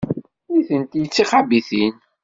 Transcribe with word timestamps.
Nitenti 0.51 0.99
d 1.03 1.05
tixabitin. 1.13 1.93